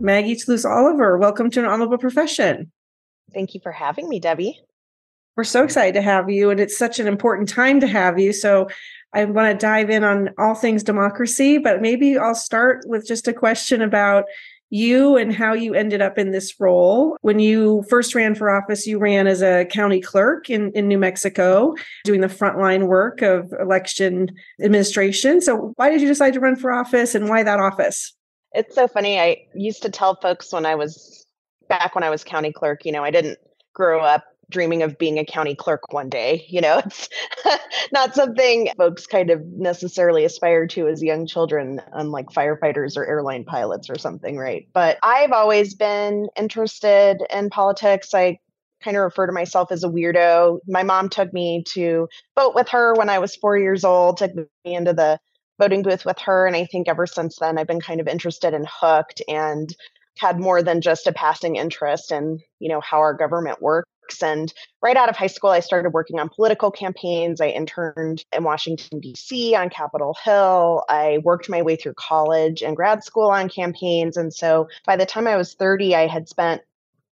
[0.00, 2.70] Maggie Toulouse Oliver, welcome to an honorable profession.
[3.34, 4.60] Thank you for having me, Debbie.
[5.36, 8.32] We're so excited to have you, and it's such an important time to have you.
[8.32, 8.68] So,
[9.14, 13.26] I want to dive in on all things democracy, but maybe I'll start with just
[13.26, 14.24] a question about
[14.70, 17.16] you and how you ended up in this role.
[17.22, 20.98] When you first ran for office, you ran as a county clerk in, in New
[20.98, 24.30] Mexico, doing the frontline work of election
[24.62, 25.40] administration.
[25.40, 28.14] So, why did you decide to run for office and why that office?
[28.58, 29.20] It's so funny.
[29.20, 31.24] I used to tell folks when I was
[31.68, 33.38] back when I was county clerk, you know, I didn't
[33.72, 36.44] grow up dreaming of being a county clerk one day.
[36.48, 37.08] You know, it's
[37.92, 43.44] not something folks kind of necessarily aspire to as young children, unlike firefighters or airline
[43.44, 44.66] pilots or something, right?
[44.72, 48.12] But I've always been interested in politics.
[48.12, 48.40] I
[48.82, 50.58] kind of refer to myself as a weirdo.
[50.66, 54.34] My mom took me to vote with her when I was four years old, took
[54.34, 55.20] me into the
[55.58, 56.46] voting booth with her.
[56.46, 59.74] And I think ever since then, I've been kind of interested and hooked and
[60.18, 63.88] had more than just a passing interest in, you know, how our government works
[64.22, 64.52] and
[64.82, 67.40] right out of high school, I started working on political campaigns.
[67.40, 69.54] I interned in Washington, D.C.
[69.54, 70.84] on Capitol Hill.
[70.88, 74.16] I worked my way through college and grad school on campaigns.
[74.16, 76.62] And so by the time I was 30, I had spent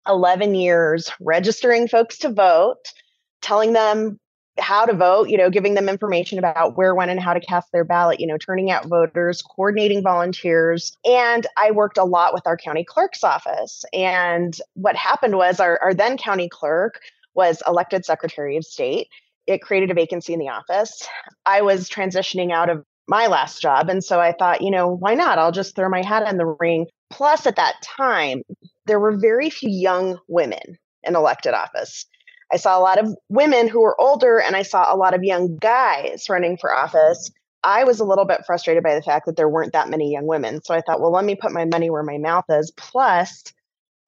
[0.06, 2.92] 11 years registering folks to vote,
[3.40, 4.18] telling them
[4.58, 7.72] how to vote, you know, giving them information about where, when, and how to cast
[7.72, 10.92] their ballot, you know, turning out voters, coordinating volunteers.
[11.04, 13.84] And I worked a lot with our county clerk's office.
[13.92, 17.00] And what happened was our, our then county clerk
[17.34, 19.08] was elected Secretary of State.
[19.46, 21.08] It created a vacancy in the office.
[21.46, 23.88] I was transitioning out of my last job.
[23.88, 25.38] And so I thought, you know, why not?
[25.38, 26.86] I'll just throw my hat in the ring.
[27.10, 28.42] Plus, at that time,
[28.86, 32.06] there were very few young women in elected office.
[32.52, 35.24] I saw a lot of women who were older and I saw a lot of
[35.24, 37.30] young guys running for office.
[37.64, 40.26] I was a little bit frustrated by the fact that there weren't that many young
[40.26, 40.62] women.
[40.62, 42.72] So I thought, well, let me put my money where my mouth is.
[42.76, 43.44] Plus,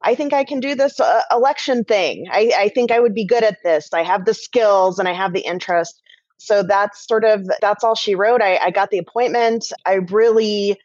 [0.02, 2.26] I think I can do this uh, election thing.
[2.30, 3.88] I, I think I would be good at this.
[3.94, 6.00] I have the skills and I have the interest.
[6.36, 8.42] So that's sort of that's all she wrote.
[8.42, 9.72] I, I got the appointment.
[9.86, 10.78] I really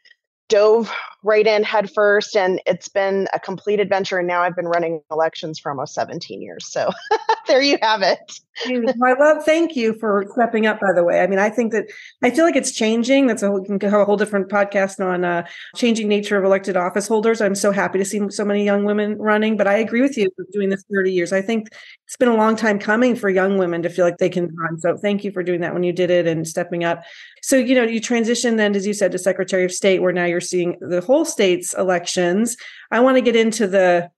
[0.48, 0.90] dove
[1.22, 5.02] right in head first and it's been a complete adventure and now i've been running
[5.10, 6.90] elections for almost 17 years so
[7.50, 8.40] there you have it.
[8.66, 11.20] I love thank you for stepping up by the way.
[11.20, 11.86] I mean i think that
[12.22, 13.26] i feel like it's changing.
[13.26, 16.76] That's a we can have a whole different podcast on uh, changing nature of elected
[16.76, 17.40] office holders.
[17.40, 20.30] I'm so happy to see so many young women running but i agree with you
[20.52, 21.32] doing this 30 years.
[21.32, 21.68] I think
[22.06, 24.78] it's been a long time coming for young women to feel like they can run
[24.78, 27.02] so thank you for doing that when you did it and stepping up.
[27.42, 30.26] So you know you transitioned then as you said to secretary of state where now
[30.26, 32.56] you're seeing the whole states elections
[32.90, 34.08] i want to get into the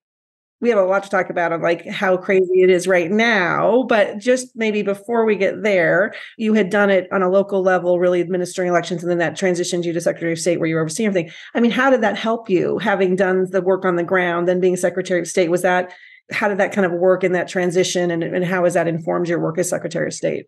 [0.62, 3.82] we have a lot to talk about on like how crazy it is right now
[3.88, 7.98] but just maybe before we get there you had done it on a local level
[7.98, 10.81] really administering elections and then that transitioned you to secretary of state where you were
[10.81, 11.32] overseeing everything.
[11.54, 14.60] I mean how did that help you having done the work on the ground then
[14.60, 15.50] being secretary of state?
[15.50, 15.92] Was that
[16.31, 19.28] how did that kind of work in that transition and, and how has that informed
[19.28, 20.47] your work as secretary of state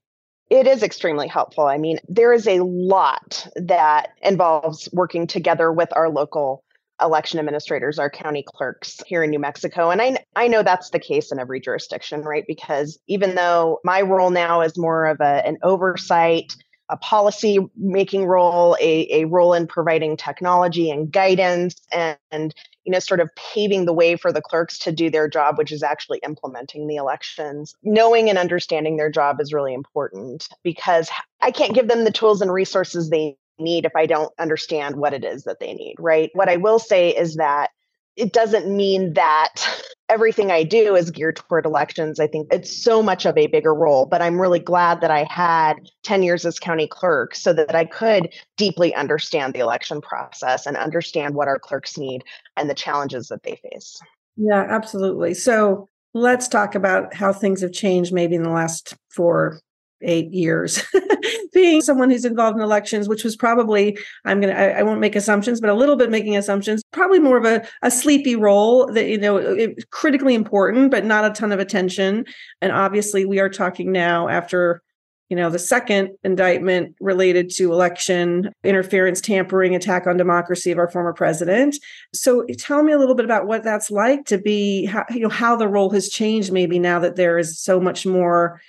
[0.50, 1.66] it is extremely helpful.
[1.66, 6.64] I mean, there is a lot that involves working together with our local
[7.02, 9.90] election administrators, our county clerks here in New Mexico.
[9.90, 12.44] And I, I know that's the case in every jurisdiction, right?
[12.46, 16.54] Because even though my role now is more of a, an oversight,
[16.88, 22.54] a policy making role, a, a role in providing technology and guidance and, and
[22.84, 25.72] you know, sort of paving the way for the clerks to do their job, which
[25.72, 27.74] is actually implementing the elections.
[27.82, 31.10] Knowing and understanding their job is really important because
[31.40, 35.14] I can't give them the tools and resources they need if I don't understand what
[35.14, 36.30] it is that they need, right?
[36.34, 37.70] What I will say is that
[38.16, 39.54] it doesn't mean that
[40.08, 42.20] everything I do is geared toward elections.
[42.20, 45.24] I think it's so much of a bigger role, but I'm really glad that I
[45.24, 50.66] had 10 years as county clerk so that I could deeply understand the election process
[50.66, 52.22] and understand what our clerks need
[52.56, 53.98] and the challenges that they face.
[54.36, 55.34] Yeah, absolutely.
[55.34, 59.60] So let's talk about how things have changed maybe in the last four,
[60.04, 60.82] eight years.
[61.52, 65.16] Being someone who's involved in elections, which was probably, I'm going to, I won't make
[65.16, 69.06] assumptions, but a little bit making assumptions, probably more of a, a sleepy role that,
[69.06, 72.24] you know, it, critically important, but not a ton of attention.
[72.60, 74.82] And obviously, we are talking now after
[75.30, 80.90] you know, the second indictment related to election interference, tampering, attack on democracy of our
[80.90, 81.76] former president.
[82.12, 85.30] So tell me a little bit about what that's like to be, how, you know,
[85.30, 88.60] how the role has changed maybe now that there is so much more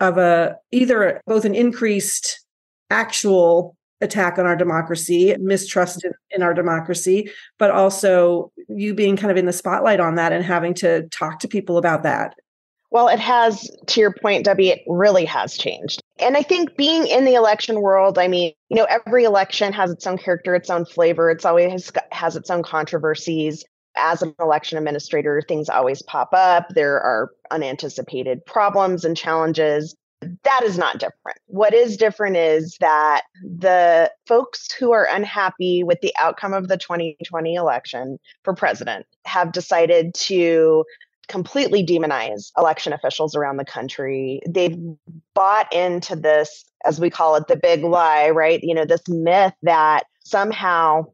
[0.00, 2.44] of a either both an increased
[2.90, 9.36] actual attack on our democracy, mistrust in, our democracy, but also you being kind of
[9.36, 12.34] in the spotlight on that and having to talk to people about that.
[12.90, 16.00] Well, it has, to your point, Debbie, it really has changed.
[16.20, 19.90] And I think being in the election world, I mean, you know, every election has
[19.90, 21.28] its own character, its own flavor.
[21.28, 23.64] It's always has its own controversies.
[23.96, 26.68] As an election administrator, things always pop up.
[26.70, 29.94] There are unanticipated problems and challenges.
[30.42, 31.38] That is not different.
[31.46, 36.78] What is different is that the folks who are unhappy with the outcome of the
[36.78, 40.84] 2020 election for president have decided to
[41.28, 44.40] completely demonize election officials around the country.
[44.48, 44.76] They've
[45.34, 48.60] bought into this, as we call it, the big lie, right?
[48.62, 51.04] You know, this myth that somehow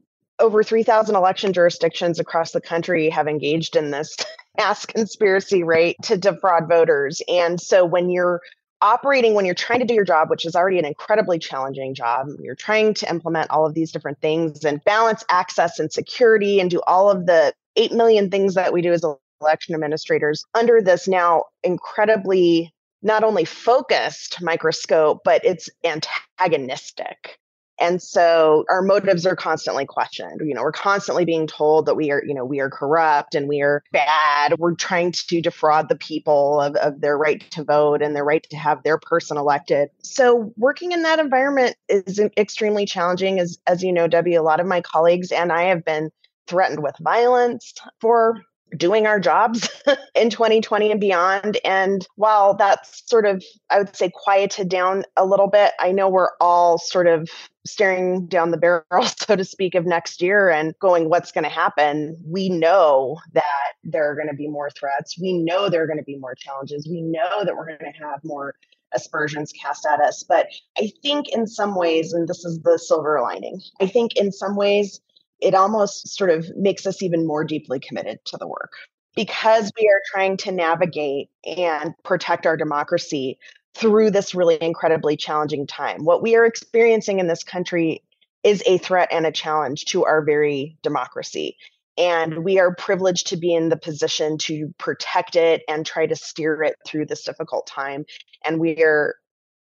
[0.41, 4.17] over 3,000 election jurisdictions across the country have engaged in this
[4.59, 7.23] mass conspiracy, right, to defraud voters.
[7.29, 8.41] And so when you're
[8.83, 12.29] operating when you're trying to do your job, which is already an incredibly challenging job,
[12.41, 16.71] you're trying to implement all of these different things and balance access and security and
[16.71, 19.05] do all of the 8 million things that we do as
[19.41, 22.73] election administrators under this now incredibly
[23.03, 27.40] not only focused microscope, but it's antagonistic.
[27.81, 30.43] And so our motives are constantly questioned.
[30.44, 33.49] You know, we're constantly being told that we are, you know, we are corrupt and
[33.49, 34.59] we are bad.
[34.59, 38.47] We're trying to defraud the people of, of their right to vote and their right
[38.50, 39.88] to have their person elected.
[40.03, 43.41] So working in that environment is extremely challenging.
[43.41, 46.11] As as you know, Debbie, a lot of my colleagues and I have been
[46.47, 48.43] threatened with violence for
[48.76, 49.69] doing our jobs
[50.15, 51.59] in 2020 and beyond.
[51.65, 56.09] And while that's sort of, I would say, quieted down a little bit, I know
[56.09, 57.29] we're all sort of
[57.71, 58.85] staring down the barrel,
[59.19, 62.17] so to speak, of next year and going, what's going to happen?
[62.27, 65.19] We know that there are going to be more threats.
[65.19, 66.87] We know there are going to be more challenges.
[66.89, 68.55] We know that we're going to have more
[68.93, 70.25] aspersions cast at us.
[70.29, 74.33] But I think in some ways, and this is the silver lining, I think in
[74.33, 75.01] some ways,
[75.41, 78.73] it almost sort of makes us even more deeply committed to the work
[79.17, 83.39] because we are trying to navigate and protect our democracy
[83.75, 86.05] through this really incredibly challenging time.
[86.05, 88.03] What we are experiencing in this country
[88.43, 91.57] is a threat and a challenge to our very democracy.
[91.99, 92.43] And mm-hmm.
[92.43, 96.63] we are privileged to be in the position to protect it and try to steer
[96.63, 98.05] it through this difficult time.
[98.45, 99.17] And we are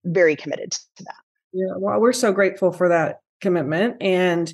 [0.04, 1.16] very committed to that.
[1.54, 3.98] Yeah, well, we're so grateful for that commitment.
[4.02, 4.54] And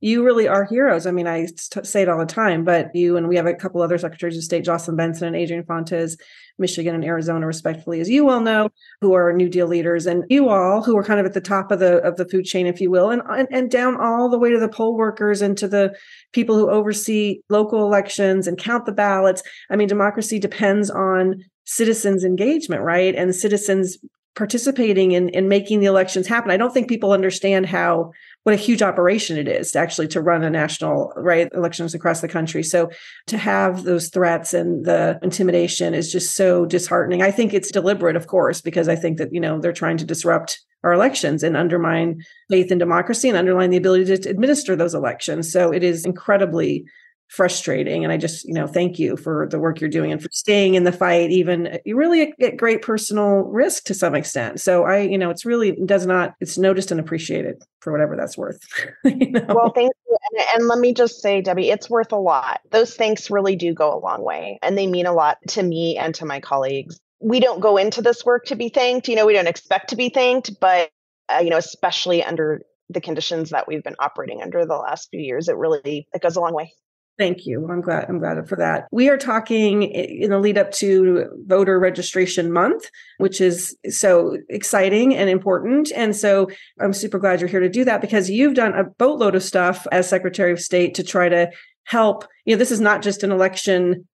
[0.00, 1.06] you really are heroes.
[1.06, 1.46] I mean, I
[1.82, 4.42] say it all the time, but you and we have a couple other secretaries of
[4.42, 6.16] state, Jocelyn Benson and Adrian Fontes,
[6.58, 8.70] Michigan and Arizona, respectfully, as you well know,
[9.02, 11.70] who are New Deal leaders, and you all who are kind of at the top
[11.70, 14.38] of the of the food chain, if you will, and and, and down all the
[14.38, 15.94] way to the poll workers and to the
[16.32, 19.42] people who oversee local elections and count the ballots.
[19.70, 23.14] I mean, democracy depends on citizens' engagement, right?
[23.14, 23.98] And citizens
[24.36, 26.50] participating in, in making the elections happen.
[26.50, 28.12] I don't think people understand how
[28.44, 32.20] what a huge operation it is to actually to run a national right elections across
[32.20, 32.62] the country.
[32.62, 32.90] So
[33.26, 37.22] to have those threats and the intimidation is just so disheartening.
[37.22, 40.06] I think it's deliberate, of course, because I think that you know they're trying to
[40.06, 44.94] disrupt our elections and undermine faith in democracy and undermine the ability to administer those
[44.94, 45.52] elections.
[45.52, 46.86] So it is incredibly
[47.30, 50.28] frustrating and i just you know thank you for the work you're doing and for
[50.32, 54.60] staying in the fight even you really at great personal risk to some extent.
[54.60, 58.36] So i you know it's really does not it's noticed and appreciated for whatever that's
[58.36, 58.58] worth
[59.04, 59.46] you know?
[59.48, 62.62] well thank you and, and let me just say debbie it's worth a lot.
[62.72, 65.96] Those thanks really do go a long way and they mean a lot to me
[65.96, 66.98] and to my colleagues.
[67.20, 69.96] We don't go into this work to be thanked you know we don't expect to
[69.96, 70.90] be thanked but
[71.32, 75.20] uh, you know especially under the conditions that we've been operating under the last few
[75.20, 76.72] years it really it goes a long way
[77.20, 77.68] Thank you.
[77.70, 78.06] I'm glad.
[78.08, 78.88] I'm glad for that.
[78.90, 85.14] We are talking in the lead up to voter registration month, which is so exciting
[85.14, 85.92] and important.
[85.94, 86.48] And so
[86.80, 89.86] I'm super glad you're here to do that because you've done a boatload of stuff
[89.92, 91.50] as Secretary of State to try to
[91.84, 92.24] help.
[92.46, 94.08] You know, this is not just an election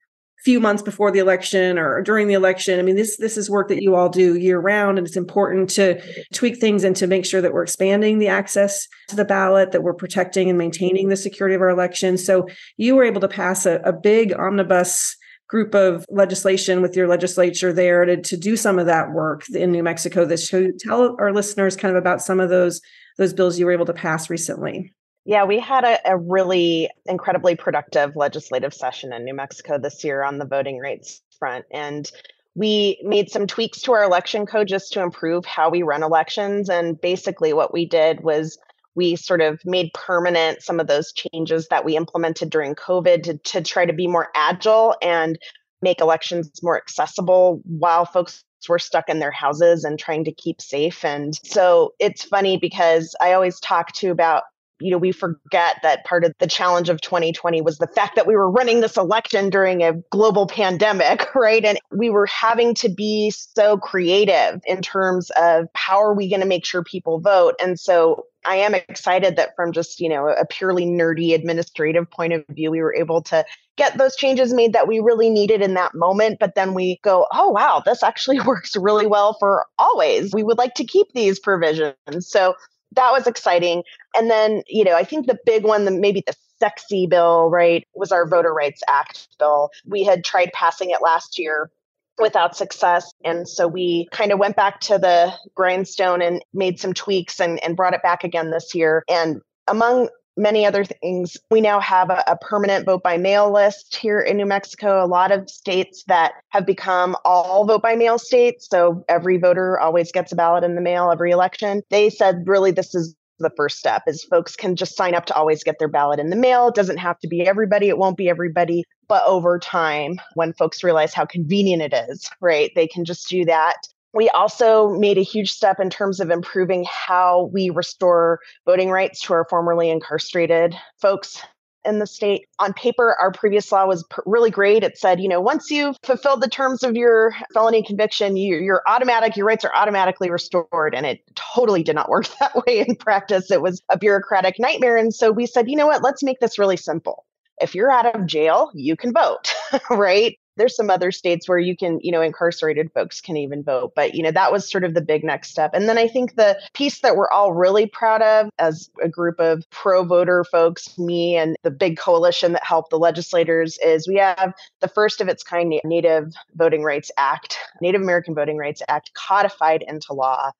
[0.44, 2.78] few months before the election or during the election.
[2.78, 5.70] I mean, this this is work that you all do year round, and it's important
[5.70, 6.00] to
[6.32, 9.82] tweak things and to make sure that we're expanding the access to the ballot, that
[9.82, 12.24] we're protecting and maintaining the security of our elections.
[12.24, 15.16] So you were able to pass a, a big omnibus
[15.48, 19.70] group of legislation with your legislature there to, to do some of that work in
[19.70, 22.80] New Mexico this show tell our listeners kind of about some of those
[23.16, 24.92] those bills you were able to pass recently.
[25.26, 30.22] Yeah, we had a, a, really incredibly productive legislative session in New Mexico this year
[30.22, 31.64] on the voting rights front.
[31.72, 32.08] And
[32.54, 36.70] we made some tweaks to our election code just to improve how we run elections.
[36.70, 38.56] And basically, what we did was
[38.94, 43.36] we sort of made permanent some of those changes that we implemented during COVID to,
[43.36, 45.38] to try to be more agile and
[45.82, 50.62] make elections more accessible while folks were stuck in their houses and trying to keep
[50.62, 51.04] safe.
[51.04, 54.44] And so it's funny because I always talk to about
[54.80, 58.26] you know, we forget that part of the challenge of 2020 was the fact that
[58.26, 61.64] we were running this election during a global pandemic, right?
[61.64, 66.40] And we were having to be so creative in terms of how are we going
[66.40, 67.54] to make sure people vote.
[67.60, 72.32] And so I am excited that from just, you know, a purely nerdy administrative point
[72.32, 73.44] of view, we were able to
[73.76, 76.38] get those changes made that we really needed in that moment.
[76.38, 80.32] But then we go, oh, wow, this actually works really well for always.
[80.34, 81.94] We would like to keep these provisions.
[82.20, 82.54] So
[82.92, 83.82] that was exciting.
[84.16, 87.86] And then, you know, I think the big one, the maybe the sexy bill, right,
[87.94, 89.70] was our Voter Rights Act bill.
[89.84, 91.70] We had tried passing it last year
[92.18, 93.12] without success.
[93.24, 97.62] And so we kind of went back to the grindstone and made some tweaks and,
[97.62, 99.04] and brought it back again this year.
[99.08, 101.36] And among many other things.
[101.50, 105.02] We now have a, a, permanent vote by mail list here in New Mexico.
[105.02, 108.68] A lot of states that have become all vote by mail states.
[108.70, 111.82] So every voter always gets a ballot in the mail every election.
[111.90, 115.34] They said, really, this is the first step is folks can just sign up to
[115.34, 116.68] always get their ballot in the mail.
[116.68, 117.88] It doesn't have to be everybody.
[117.88, 118.84] It won't be everybody.
[119.08, 123.44] But over time, when folks realize how convenient it is, right, they can just do
[123.44, 123.76] that.
[124.16, 129.20] We also made a huge step in terms of improving how we restore voting rights
[129.22, 131.42] to our formerly incarcerated folks
[131.84, 132.46] in the state.
[132.58, 134.82] On paper, our previous law was really great.
[134.82, 138.82] It said, you know, once you've fulfilled the terms of your felony conviction, you, you're
[138.88, 140.94] automatic, your rights are automatically restored.
[140.94, 143.50] And it totally did not work that way in practice.
[143.50, 144.96] It was a bureaucratic nightmare.
[144.96, 147.26] And so we said, you know what, let's make this really simple.
[147.60, 149.54] If you're out of jail, you can vote,
[149.90, 150.38] right?
[150.56, 154.14] There's some other states where you can you know incarcerated folks can even vote but
[154.14, 155.70] you know that was sort of the big next step.
[155.74, 159.40] And then i think the piece that we're all really proud of as a group
[159.40, 164.16] of pro voter folks me and the big coalition that helped the legislators is we
[164.16, 169.12] have the first of its kind native voting rights act native american voting rights act
[169.14, 170.50] codified into law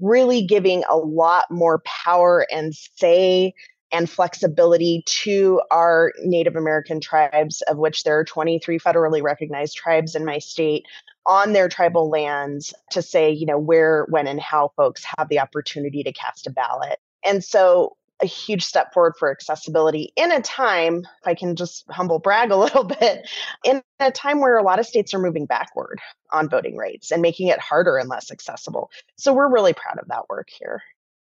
[0.00, 3.54] really giving a lot more power and say
[3.92, 10.14] and flexibility to our Native American tribes, of which there are 23 federally recognized tribes
[10.14, 10.84] in my state,
[11.26, 15.40] on their tribal lands to say, you know, where, when, and how folks have the
[15.40, 16.98] opportunity to cast a ballot.
[17.24, 21.84] And so a huge step forward for accessibility in a time, if I can just
[21.90, 23.28] humble brag a little bit,
[23.64, 26.00] in a time where a lot of states are moving backward
[26.32, 28.90] on voting rights and making it harder and less accessible.
[29.16, 30.82] So we're really proud of that work here.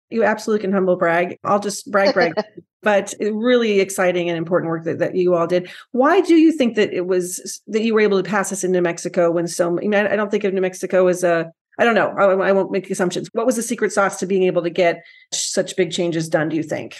[0.09, 1.37] You absolutely can humble brag.
[1.43, 2.33] I'll just brag, brag.
[2.81, 5.69] but really exciting and important work that, that you all did.
[5.91, 8.71] Why do you think that it was that you were able to pass this in
[8.71, 9.77] New Mexico when so?
[9.77, 11.51] I mean, I don't think of New Mexico as a.
[11.79, 12.09] I don't know.
[12.17, 13.29] I, I won't make assumptions.
[13.33, 16.49] What was the secret sauce to being able to get such big changes done?
[16.49, 16.97] Do you think?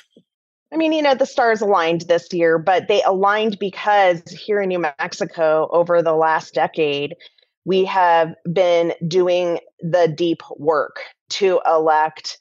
[0.71, 4.69] I mean, you know, the stars aligned this year, but they aligned because here in
[4.69, 7.15] New Mexico over the last decade,
[7.63, 10.99] we have been doing the deep work
[11.29, 12.39] to elect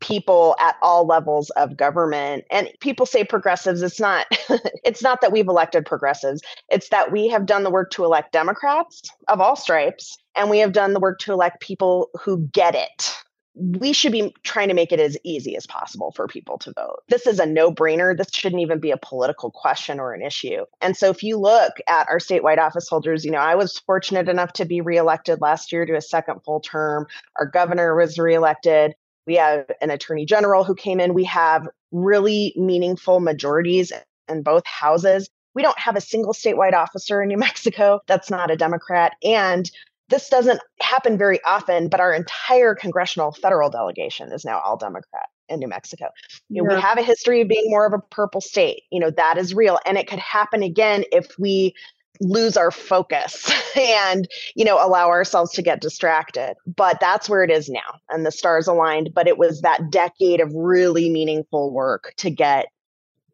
[0.00, 4.26] people at all levels of government and people say progressives it's not
[4.84, 8.32] it's not that we've elected progressives it's that we have done the work to elect
[8.32, 12.74] democrats of all stripes and we have done the work to elect people who get
[12.74, 13.14] it
[13.56, 17.02] we should be trying to make it as easy as possible for people to vote.
[17.08, 18.16] This is a no brainer.
[18.16, 20.64] This shouldn't even be a political question or an issue.
[20.80, 24.28] And so, if you look at our statewide office holders, you know, I was fortunate
[24.28, 27.06] enough to be reelected last year to a second full term.
[27.38, 28.94] Our governor was reelected.
[29.26, 31.14] We have an attorney general who came in.
[31.14, 33.92] We have really meaningful majorities
[34.28, 35.28] in both houses.
[35.54, 39.14] We don't have a single statewide officer in New Mexico that's not a Democrat.
[39.22, 39.70] And
[40.08, 45.26] this doesn't happen very often, but our entire congressional federal delegation is now all Democrat
[45.48, 46.08] in New Mexico.
[46.48, 46.76] You know, yeah.
[46.76, 48.82] we have a history of being more of a purple state.
[48.90, 49.78] You know, that is real.
[49.86, 51.74] And it could happen again if we
[52.20, 56.54] lose our focus and you know allow ourselves to get distracted.
[56.66, 60.40] But that's where it is now and the stars aligned but it was that decade
[60.40, 62.66] of really meaningful work to get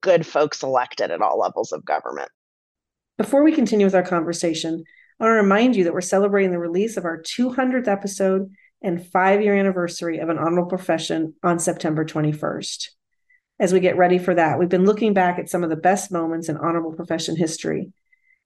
[0.01, 2.31] good folks elected at all levels of government.
[3.19, 4.85] Before we continue with our conversation
[5.19, 8.51] i want to remind you that we're celebrating the release of our 200th episode
[8.83, 12.89] and five year anniversary of an honorable profession on september 21st
[13.59, 16.11] as we get ready for that we've been looking back at some of the best
[16.11, 17.93] moments in honorable profession history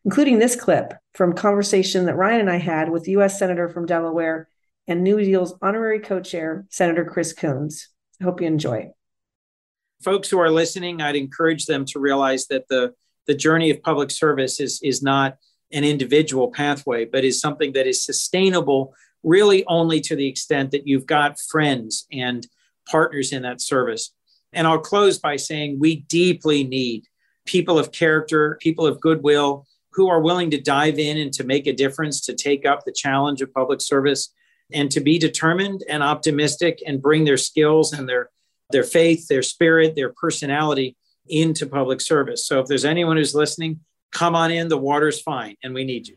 [0.05, 3.39] including this clip from conversation that Ryan and I had with U.S.
[3.39, 4.49] Senator from Delaware
[4.87, 7.89] and New Deal's honorary co-chair, Senator Chris Coons.
[8.21, 8.91] I hope you enjoy.
[10.03, 12.93] Folks who are listening, I'd encourage them to realize that the,
[13.27, 15.39] the journey of public service is, is not
[15.73, 20.87] an individual pathway, but is something that is sustainable really only to the extent that
[20.87, 22.47] you've got friends and
[22.87, 24.13] partners in that service.
[24.53, 27.07] And I'll close by saying we deeply need
[27.47, 31.67] people of character, people of goodwill who are willing to dive in and to make
[31.67, 34.33] a difference, to take up the challenge of public service
[34.73, 38.31] and to be determined and optimistic and bring their skills and their
[38.71, 40.97] their faith, their spirit, their personality
[41.29, 42.47] into public service.
[42.47, 46.09] So if there's anyone who's listening, come on in, the water's fine and we need
[46.09, 46.17] you.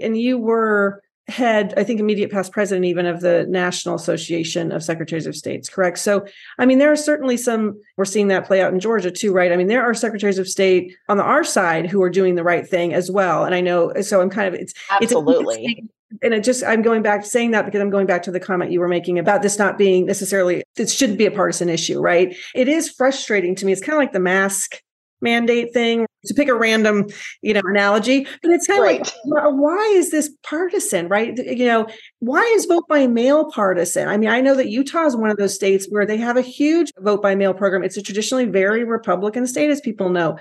[0.00, 4.82] And you were head, I think, immediate past president even of the National Association of
[4.82, 5.98] Secretaries of States, correct?
[5.98, 6.24] So,
[6.58, 9.52] I mean, there are certainly some, we're seeing that play out in Georgia too, right?
[9.52, 12.44] I mean, there are secretaries of state on the our side who are doing the
[12.44, 13.44] right thing as well.
[13.44, 15.64] And I know, so I'm kind of, it's absolutely.
[15.64, 15.92] It's
[16.22, 18.40] and it just i'm going back to saying that because i'm going back to the
[18.40, 22.00] comment you were making about this not being necessarily it shouldn't be a partisan issue
[22.00, 24.80] right it is frustrating to me it's kind of like the mask
[25.20, 27.06] mandate thing to pick a random
[27.42, 29.00] you know analogy but it's kind right.
[29.00, 31.36] of like why is this partisan right?
[31.38, 31.86] You know
[32.18, 34.08] why is vote by mail partisan?
[34.08, 36.42] I mean i know that utah is one of those states where they have a
[36.42, 37.82] huge vote by mail program.
[37.82, 40.38] It's a traditionally very republican state as people know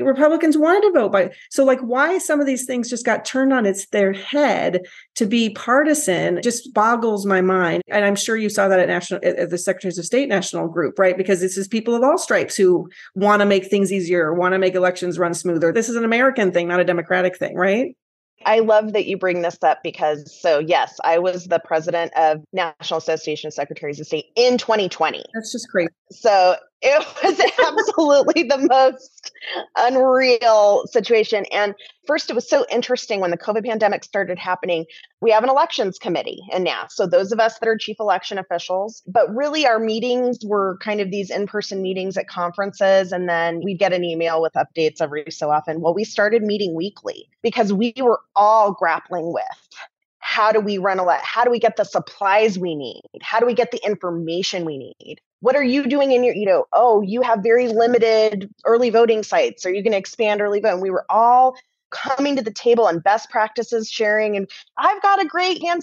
[0.00, 1.30] Republicans wanted to vote by.
[1.50, 4.80] So, like, why some of these things just got turned on its their head
[5.16, 7.82] to be partisan just boggles my mind.
[7.88, 10.98] And I'm sure you saw that at national at the Secretaries of State national group,
[10.98, 11.16] right?
[11.16, 14.58] Because this is people of all stripes who want to make things easier, want to
[14.58, 15.72] make elections run smoother.
[15.72, 17.96] This is an American thing, not a Democratic thing, right?
[18.44, 22.44] I love that you bring this up because, so yes, I was the president of
[22.52, 25.24] National Association of Secretaries of State in 2020.
[25.34, 25.88] That's just crazy.
[26.10, 26.56] So
[26.86, 29.32] it was absolutely the most
[29.76, 31.44] unreal situation.
[31.52, 31.74] And
[32.06, 34.86] first, it was so interesting when the COVID pandemic started happening.
[35.20, 36.96] We have an elections committee in NASS.
[36.96, 41.00] So, those of us that are chief election officials, but really our meetings were kind
[41.00, 43.12] of these in person meetings at conferences.
[43.12, 45.80] And then we'd get an email with updates every so often.
[45.80, 49.44] Well, we started meeting weekly because we were all grappling with
[50.26, 53.00] how do we run a lot how do we get the supplies we need?
[53.22, 55.20] How do we get the information we need?
[55.38, 59.22] What are you doing in your you know oh you have very limited early voting
[59.22, 59.64] sites.
[59.64, 60.74] Are you going to expand early vote?
[60.74, 61.56] And we were all
[61.90, 65.80] coming to the table and best practices sharing and i've got a great hand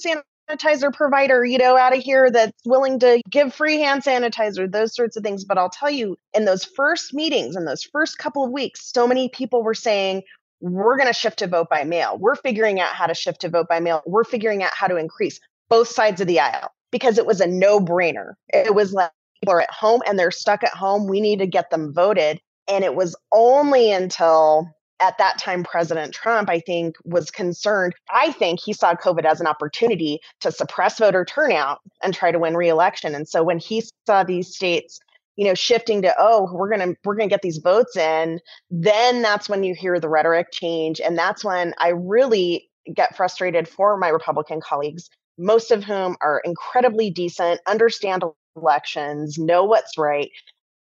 [0.50, 4.94] sanitizer provider you know out of here that's willing to give free hand sanitizer those
[4.94, 5.46] sorts of things.
[5.46, 9.08] But i'll tell you in those first meetings in those first couple of weeks so
[9.08, 10.24] many people were saying
[10.63, 12.17] we're going to shift to vote by mail.
[12.17, 14.02] We're figuring out how to shift to vote by mail.
[14.06, 17.47] We're figuring out how to increase both sides of the aisle because it was a
[17.47, 18.36] no brainer.
[18.47, 21.08] It was like people are at home and they're stuck at home.
[21.08, 22.39] We need to get them voted.
[22.69, 24.69] And it was only until
[25.02, 27.93] at that time, President Trump, I think, was concerned.
[28.10, 32.39] I think he saw COVID as an opportunity to suppress voter turnout and try to
[32.39, 33.13] win reelection.
[33.15, 35.02] And so when he saw these states
[35.36, 39.50] you know shifting to oh we're to we're to get these votes in then that's
[39.50, 44.10] when you hear the rhetoric change and that's when i really get frustrated for my
[44.10, 48.24] republican colleagues most of whom are incredibly decent understand
[48.56, 50.30] elections know what's right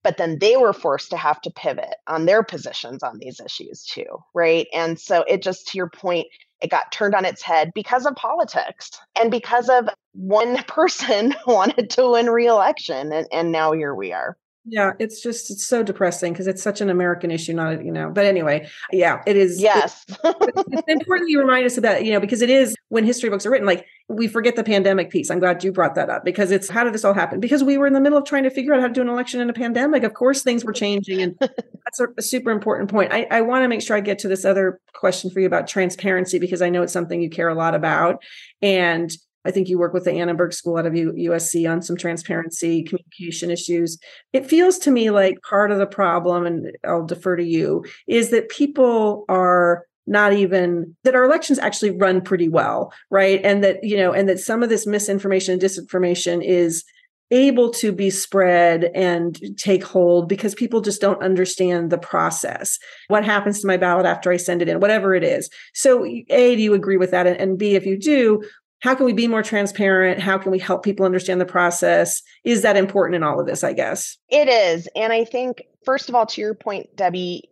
[0.03, 3.83] but then they were forced to have to pivot on their positions on these issues
[3.85, 4.67] too right?
[4.73, 6.27] And so it just to your point
[6.61, 11.89] it got turned on its head because of politics and because of one person wanted
[11.91, 16.31] to win re-election and, and now here we are yeah, it's just it's so depressing
[16.31, 18.09] because it's such an American issue, not you know.
[18.09, 19.61] But anyway, yeah, it is.
[19.61, 23.29] Yes, it's important you remind us of that, you know, because it is when history
[23.29, 23.67] books are written.
[23.67, 25.29] Like we forget the pandemic piece.
[25.29, 27.41] I'm glad you brought that up because it's how did this all happen?
[27.41, 29.09] Because we were in the middle of trying to figure out how to do an
[29.09, 30.03] election in a pandemic.
[30.03, 33.11] Of course, things were changing, and that's a, a super important point.
[33.11, 35.67] I, I want to make sure I get to this other question for you about
[35.67, 38.23] transparency because I know it's something you care a lot about,
[38.61, 39.11] and
[39.45, 43.51] I think you work with the Annenberg School out of USC on some transparency communication
[43.51, 43.97] issues.
[44.31, 48.29] It feels to me like part of the problem, and I'll defer to you, is
[48.29, 53.39] that people are not even that our elections actually run pretty well right?
[53.43, 56.83] And that you know and that some of this misinformation and disinformation is
[57.31, 62.77] able to be spread and take hold because people just don't understand the process.
[63.07, 64.79] What happens to my ballot after i send it in?
[64.79, 65.49] Whatever it is.
[65.73, 67.25] So a do you agree with that?
[67.25, 68.43] And b if you do
[68.83, 70.19] how can we be more transparent?
[70.19, 72.21] How can we help people understand the process?
[72.43, 74.17] Is that important in all of this i guess?
[74.29, 77.49] It is and i think first of all to your point debbie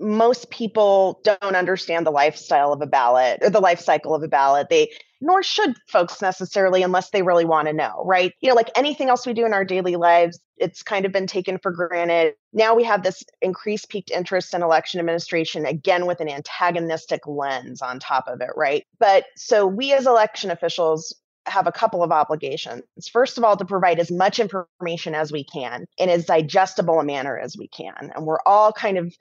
[0.00, 4.28] most people don't understand the lifestyle of a ballot or the life cycle of a
[4.28, 4.68] ballot.
[4.68, 4.90] They
[5.22, 8.34] nor should folks necessarily unless they really want to know, right?
[8.40, 11.28] You know, like anything else we do in our daily lives, it's kind of been
[11.28, 12.34] taken for granted.
[12.52, 17.80] Now we have this increased peaked interest in election administration, again, with an antagonistic lens
[17.80, 18.84] on top of it, right?
[18.98, 21.14] But so we as election officials,
[21.46, 22.84] have a couple of obligations.
[23.12, 27.04] First of all, to provide as much information as we can in as digestible a
[27.04, 28.12] manner as we can.
[28.14, 29.12] And we're all kind of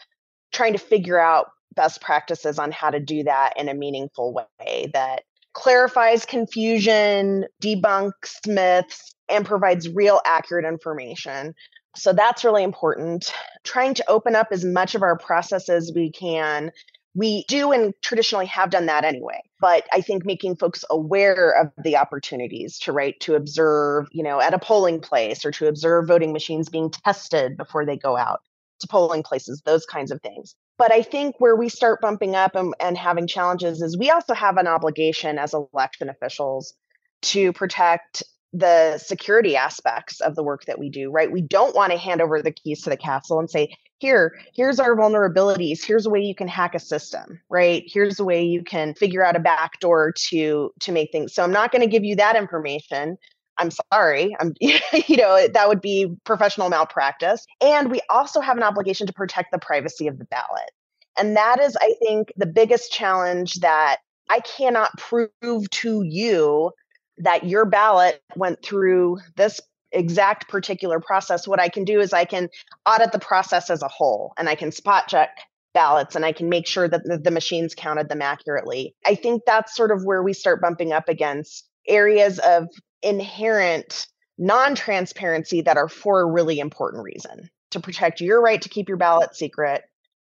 [0.51, 4.91] trying to figure out best practices on how to do that in a meaningful way
[4.93, 5.23] that
[5.61, 11.53] clarifies confusion, debunks myths, and provides real accurate information.
[11.95, 13.31] So that's really important.
[13.63, 16.71] Trying to open up as much of our process as we can.
[17.13, 19.39] We do and traditionally have done that anyway.
[19.59, 24.41] But I think making folks aware of the opportunities to write, to observe, you know,
[24.41, 28.41] at a polling place or to observe voting machines being tested before they go out
[28.79, 30.55] to polling places, those kinds of things.
[30.81, 34.33] But I think where we start bumping up and, and having challenges is we also
[34.33, 36.73] have an obligation as election officials
[37.21, 41.31] to protect the security aspects of the work that we do, right?
[41.31, 44.79] We don't want to hand over the keys to the castle and say, here, here's
[44.79, 45.85] our vulnerabilities.
[45.85, 47.83] Here's a way you can hack a system, right?
[47.85, 51.35] Here's a way you can figure out a backdoor to to make things.
[51.35, 53.19] So I'm not going to give you that information.
[53.57, 54.35] I'm sorry.
[54.39, 57.45] I'm, you know, that would be professional malpractice.
[57.61, 60.71] And we also have an obligation to protect the privacy of the ballot.
[61.17, 63.97] And that is, I think, the biggest challenge that
[64.29, 66.71] I cannot prove to you
[67.17, 69.59] that your ballot went through this
[69.91, 71.47] exact particular process.
[71.47, 72.49] What I can do is I can
[72.85, 75.29] audit the process as a whole and I can spot check
[75.73, 78.95] ballots and I can make sure that the, machines counted them accurately.
[79.05, 82.67] I think that's sort of where we start bumping up against areas of
[83.03, 88.69] inherent non transparency that are for a really important reason to protect your right to
[88.69, 89.83] keep your ballot secret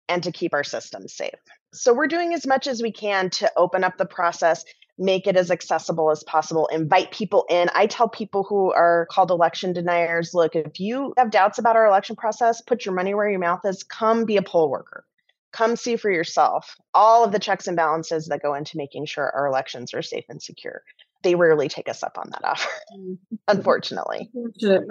[0.08, 1.34] and to keep our systems safe.
[1.72, 4.64] So we're doing as much as we can to open up the process,
[4.96, 7.68] make it as accessible as possible, invite people in.
[7.74, 11.86] I tell people who are called election deniers look, if you have doubts about our
[11.86, 15.04] election process, put your money where your mouth is, come be a poll worker.
[15.52, 19.30] Come see for yourself all of the checks and balances that go into making sure
[19.30, 20.82] our elections are safe and secure
[21.24, 23.14] they rarely take us up on that offer, mm-hmm.
[23.48, 24.30] unfortunately.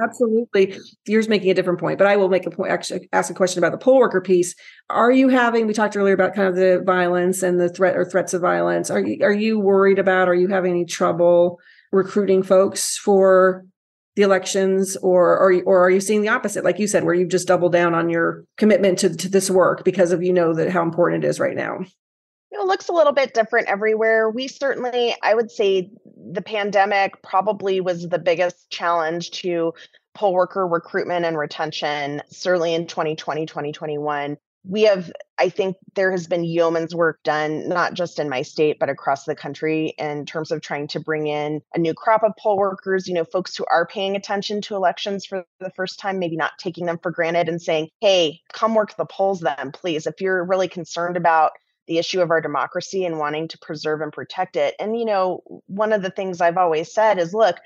[0.04, 0.78] Absolutely.
[1.08, 3.60] Yours making a different point, but I will make a point, actually ask a question
[3.60, 4.54] about the poll worker piece.
[4.90, 8.04] Are you having, we talked earlier about kind of the violence and the threat or
[8.04, 8.90] threats of violence.
[8.90, 11.60] Are you, are you worried about, are you having any trouble
[11.94, 13.66] recruiting folks for
[14.16, 16.64] the elections or, or, or are you seeing the opposite?
[16.64, 19.84] Like you said, where you've just doubled down on your commitment to, to this work
[19.84, 21.80] because of, you know, that how important it is right now?
[22.54, 24.30] It looks a little bit different everywhere.
[24.30, 25.92] We certainly, I would say,
[26.32, 29.74] the pandemic probably was the biggest challenge to
[30.14, 34.38] poll worker recruitment and retention, certainly in 2020, 2021.
[34.66, 38.78] We have, I think there has been yeoman's work done, not just in my state,
[38.80, 42.32] but across the country in terms of trying to bring in a new crop of
[42.40, 46.18] poll workers, you know, folks who are paying attention to elections for the first time,
[46.18, 50.08] maybe not taking them for granted and saying, hey, come work the polls then, please.
[50.08, 51.52] If you're really concerned about
[51.88, 54.76] the issue of our democracy and wanting to preserve and protect it.
[54.80, 57.58] And, you know, one of the things I've always said is look,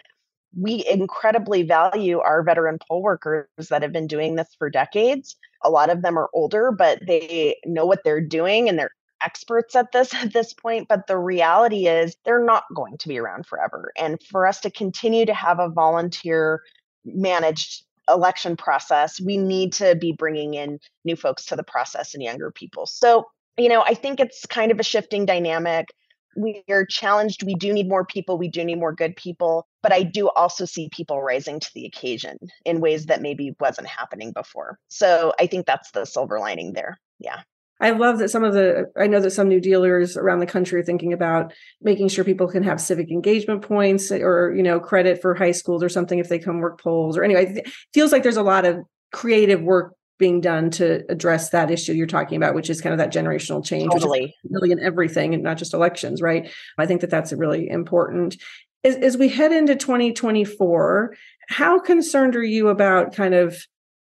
[0.55, 5.35] we incredibly value our veteran poll workers that have been doing this for decades.
[5.63, 9.75] A lot of them are older, but they know what they're doing and they're experts
[9.75, 13.45] at this at this point but the reality is they're not going to be around
[13.45, 16.61] forever and for us to continue to have a volunteer
[17.05, 22.23] managed election process we need to be bringing in new folks to the process and
[22.23, 23.25] younger people so
[23.57, 25.87] you know, I think it's kind of a shifting dynamic.
[26.35, 27.43] We are challenged.
[27.43, 28.37] We do need more people.
[28.37, 29.67] We do need more good people.
[29.81, 33.87] But I do also see people rising to the occasion in ways that maybe wasn't
[33.87, 34.77] happening before.
[34.87, 36.99] So I think that's the silver lining there.
[37.19, 37.41] Yeah.
[37.79, 40.79] I love that some of the, I know that some new dealers around the country
[40.79, 45.21] are thinking about making sure people can have civic engagement points or, you know, credit
[45.21, 48.23] for high schools or something if they come work polls or anyway, it feels like
[48.23, 48.77] there's a lot of
[49.11, 52.97] creative work being done to address that issue you're talking about, which is kind of
[52.97, 54.35] that generational change, totally.
[54.49, 56.51] really in everything and not just elections, right?
[56.77, 58.37] I think that that's really important.
[58.83, 61.15] As, as we head into 2024,
[61.49, 63.57] how concerned are you about kind of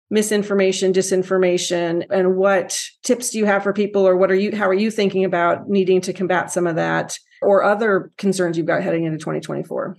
[0.09, 4.67] misinformation, disinformation, and what tips do you have for people, or what are you, how
[4.67, 8.81] are you thinking about needing to combat some of that, or other concerns you've got
[8.81, 9.97] heading into 2024?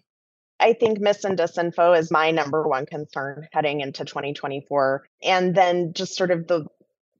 [0.60, 5.06] I think mis and disinfo is my number one concern heading into 2024.
[5.22, 6.66] And then just sort of the,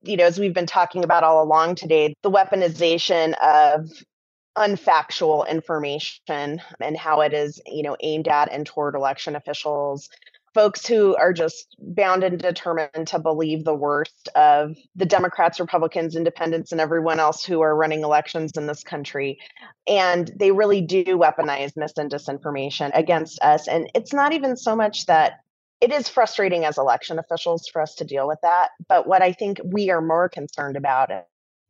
[0.02, 3.90] you know, as we've been talking about all along today, the weaponization of
[4.56, 10.10] unfactual information and how it is, you know, aimed at and toward election officials.
[10.54, 16.16] Folks who are just bound and determined to believe the worst of the Democrats, Republicans,
[16.16, 19.38] independents, and everyone else who are running elections in this country.
[19.86, 23.68] And they really do weaponize mis and disinformation against us.
[23.68, 25.40] And it's not even so much that
[25.80, 28.70] it is frustrating as election officials for us to deal with that.
[28.88, 31.10] But what I think we are more concerned about,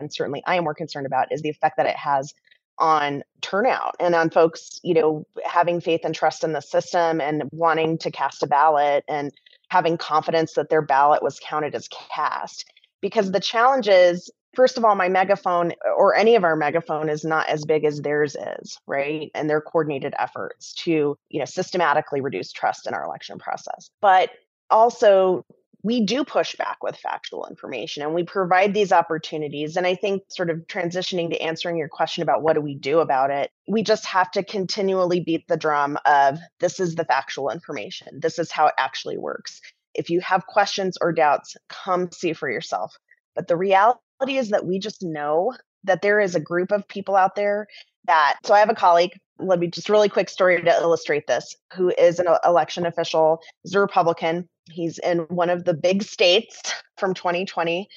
[0.01, 2.35] and certainly I am more concerned about, is the effect that it has
[2.81, 7.45] on turnout and on folks, you know, having faith and trust in the system and
[7.53, 9.33] wanting to cast a ballot and
[9.69, 12.65] having confidence that their ballot was counted as cast.
[13.01, 17.25] Because the challenge is, first of all, my megaphone or any of our megaphone is
[17.25, 19.31] not as big as theirs is, right?
[19.35, 23.91] And their coordinated efforts to, you know, systematically reduce trust in our election process.
[24.01, 24.31] But
[24.71, 25.45] also
[25.83, 29.77] we do push back with factual information and we provide these opportunities.
[29.77, 32.99] And I think, sort of transitioning to answering your question about what do we do
[32.99, 37.51] about it, we just have to continually beat the drum of this is the factual
[37.51, 39.61] information, this is how it actually works.
[39.95, 42.97] If you have questions or doubts, come see for yourself.
[43.35, 47.17] But the reality is that we just know that there is a group of people
[47.17, 47.67] out there
[48.11, 48.37] that.
[48.45, 51.89] So I have a colleague let me just really quick story to illustrate this who
[51.97, 56.61] is an election official He's a republican He's in one of the big states
[56.97, 57.89] from 2020.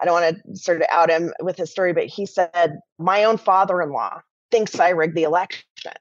[0.00, 3.24] I don't want to sort of out him with his story, but he said, My
[3.24, 5.92] own father in law thinks I rigged the election.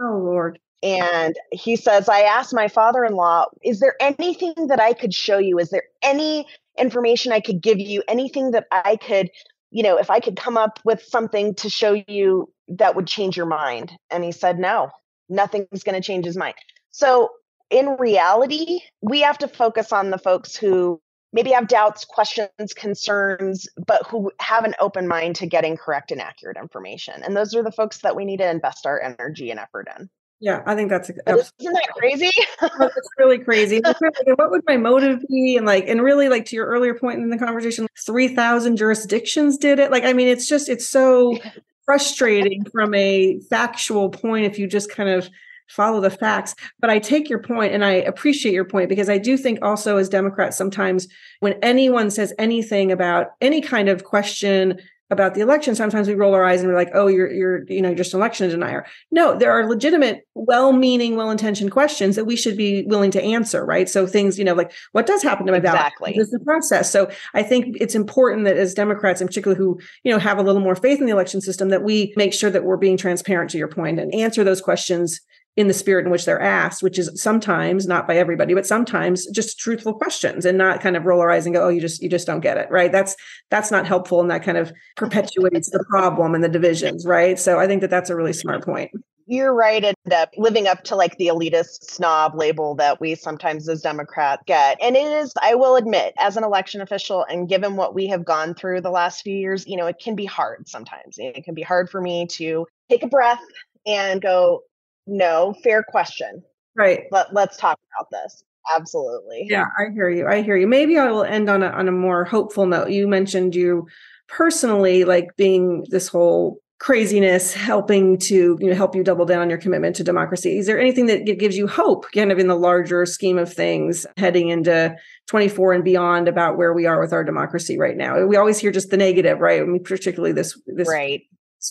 [0.00, 0.58] Oh, Lord.
[0.82, 5.14] And he says, I asked my father in law, Is there anything that I could
[5.14, 5.58] show you?
[5.58, 6.46] Is there any
[6.78, 8.02] information I could give you?
[8.08, 9.30] Anything that I could,
[9.70, 13.36] you know, if I could come up with something to show you that would change
[13.36, 13.92] your mind?
[14.10, 14.90] And he said, No,
[15.28, 16.54] nothing's going to change his mind.
[16.90, 17.30] So
[17.70, 21.00] in reality, we have to focus on the folks who
[21.32, 26.20] maybe have doubts, questions, concerns, but who have an open mind to getting correct and
[26.20, 27.22] accurate information.
[27.22, 30.08] And those are the folks that we need to invest our energy and effort in.
[30.38, 32.30] Yeah, I think that's isn't that crazy?
[32.62, 33.80] It's really crazy.
[33.80, 35.56] what would my motive be?
[35.56, 39.56] And like, and really, like to your earlier point in the conversation, three thousand jurisdictions
[39.56, 39.90] did it.
[39.90, 41.38] Like, I mean, it's just it's so
[41.86, 45.28] frustrating from a factual point if you just kind of
[45.68, 46.54] follow the facts.
[46.80, 49.96] But I take your point and I appreciate your point because I do think also
[49.96, 51.08] as Democrats, sometimes
[51.40, 54.78] when anyone says anything about any kind of question
[55.10, 57.80] about the election, sometimes we roll our eyes and we're like, oh, you're you're, you
[57.80, 58.84] know, you're just an election denier.
[59.10, 63.88] No, there are legitimate, well-meaning, well-intentioned questions that we should be willing to answer, right?
[63.88, 65.80] So things, you know, like what does happen to my ballot?
[65.80, 66.14] Exactly.
[66.16, 66.90] This is the process.
[66.90, 70.42] So I think it's important that as Democrats, in particular who, you know, have a
[70.42, 73.50] little more faith in the election system, that we make sure that we're being transparent
[73.50, 75.20] to your point and answer those questions
[75.56, 79.26] in the spirit in which they're asked, which is sometimes not by everybody, but sometimes
[79.26, 82.02] just truthful questions and not kind of roll our eyes and go, oh, you just
[82.02, 82.70] you just don't get it.
[82.70, 82.92] Right.
[82.92, 83.16] That's
[83.50, 87.06] that's not helpful and that kind of perpetuates the problem and the divisions.
[87.06, 87.38] Right.
[87.38, 88.90] So I think that that's a really smart point.
[89.28, 89.82] You're right.
[89.82, 94.44] End up living up to like the elitist snob label that we sometimes as Democrats
[94.46, 94.78] get.
[94.80, 98.24] And it is, I will admit, as an election official and given what we have
[98.24, 101.16] gone through the last few years, you know, it can be hard sometimes.
[101.18, 103.42] It can be hard for me to take a breath
[103.84, 104.60] and go,
[105.06, 106.42] no, fair question.
[106.76, 107.04] Right.
[107.10, 108.44] Let, let's talk about this.
[108.74, 109.46] Absolutely.
[109.48, 110.26] Yeah, I hear you.
[110.26, 110.66] I hear you.
[110.66, 112.90] Maybe I will end on a on a more hopeful note.
[112.90, 113.86] You mentioned you
[114.28, 119.48] personally like being this whole craziness helping to you know help you double down on
[119.48, 122.54] your commitment to democracy is there anything that gives you hope kind of in the
[122.54, 124.94] larger scheme of things heading into
[125.26, 128.70] 24 and beyond about where we are with our democracy right now we always hear
[128.70, 131.22] just the negative right I mean, particularly this this right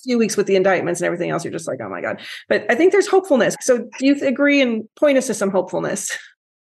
[0.04, 2.21] few weeks with the indictments and everything else, you're just like, oh my God.
[2.50, 3.56] But I think there's hopefulness.
[3.62, 6.17] So do you agree and point us to some hopefulness?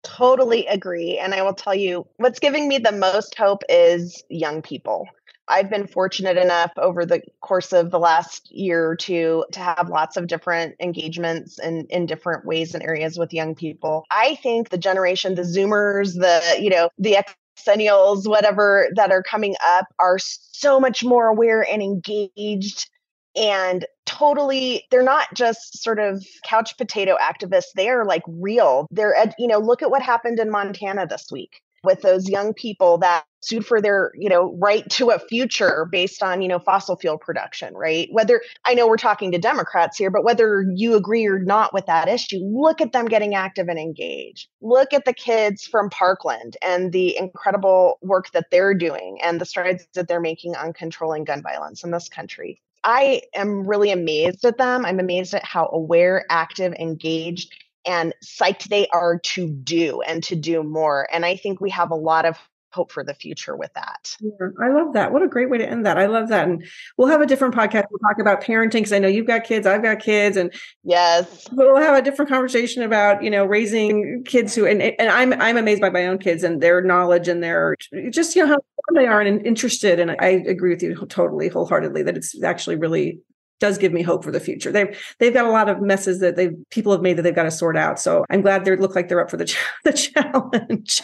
[0.04, 1.17] Totally agree.
[1.17, 5.08] And I will tell you what's giving me the most hope is young people.
[5.47, 9.89] I've been fortunate enough over the course of the last year or two to have
[9.89, 14.06] lots of different engagements in, in different ways and areas with young people.
[14.10, 17.17] I think the generation, the Zoomers, the, you know, the
[17.60, 22.89] Xennials, whatever that are coming up are so much more aware and engaged
[23.35, 28.87] and totally they're not just sort of couch potato activists they are like real.
[28.91, 32.97] They're you know look at what happened in montana this week with those young people
[32.99, 36.95] that sued for their you know right to a future based on you know fossil
[36.95, 38.07] fuel production right?
[38.11, 41.85] Whether i know we're talking to democrats here but whether you agree or not with
[41.87, 44.47] that issue look at them getting active and engaged.
[44.61, 49.45] Look at the kids from parkland and the incredible work that they're doing and the
[49.45, 54.43] strides that they're making on controlling gun violence in this country I am really amazed
[54.45, 54.85] at them.
[54.85, 57.53] I'm amazed at how aware, active, engaged,
[57.85, 61.07] and psyched they are to do and to do more.
[61.11, 62.37] And I think we have a lot of
[62.73, 64.17] hope for the future with that.
[64.19, 65.12] Yeah, I love that.
[65.12, 65.97] What a great way to end that.
[65.97, 66.47] I love that.
[66.47, 66.65] And
[66.97, 67.86] we'll have a different podcast.
[67.91, 71.47] We'll talk about parenting because I know you've got kids, I've got kids, and yes,
[71.51, 75.57] we'll have a different conversation about you know raising kids who and and I'm I'm
[75.57, 77.75] amazed by my own kids and their knowledge and their
[78.09, 79.99] just you know how they are and interested.
[79.99, 83.19] And I agree with you totally wholeheartedly that it's actually really
[83.59, 84.71] does give me hope for the future.
[84.71, 87.43] They've they've got a lot of messes that they people have made that they've got
[87.43, 87.99] to sort out.
[87.99, 89.45] So I'm glad they look like they're up for the
[89.83, 91.01] the challenge.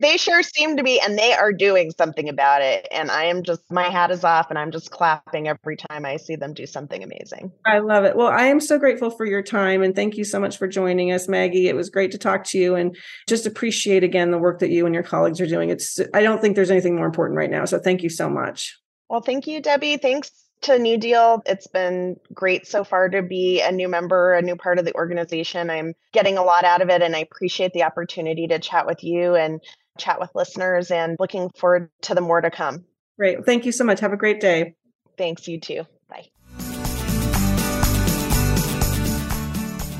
[0.00, 2.86] they sure seem to be, and they are doing something about it.
[2.90, 6.16] And I am just my hat is off, and I'm just clapping every time I
[6.16, 7.52] see them do something amazing.
[7.64, 8.16] I love it.
[8.16, 11.12] Well, I am so grateful for your time, and thank you so much for joining
[11.12, 11.68] us, Maggie.
[11.68, 12.96] It was great to talk to you, and
[13.28, 15.70] just appreciate again the work that you and your colleagues are doing.
[15.70, 17.64] It's I don't think there's anything more important right now.
[17.64, 18.78] So thank you so much.
[19.08, 19.98] Well, thank you, Debbie.
[19.98, 21.42] Thanks to New Deal.
[21.46, 24.94] It's been great so far to be a new member, a new part of the
[24.94, 25.70] organization.
[25.70, 29.04] I'm getting a lot out of it, and I appreciate the opportunity to chat with
[29.04, 29.60] you and
[29.98, 32.84] chat with listeners and looking forward to the more to come.
[33.18, 33.44] Great.
[33.46, 34.00] Thank you so much.
[34.00, 34.74] Have a great day.
[35.16, 35.84] Thanks, you too.
[36.08, 36.26] Bye.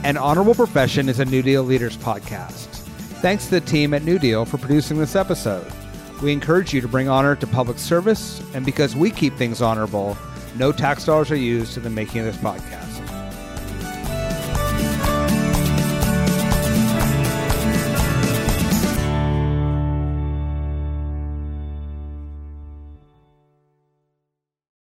[0.05, 2.67] An Honorable Profession is a New Deal Leaders podcast.
[3.23, 5.67] Thanks to the team at New Deal for producing this episode.
[6.23, 10.17] We encourage you to bring honor to public service, and because we keep things honorable,
[10.59, 12.86] no tax dollars are used in the making of this podcast.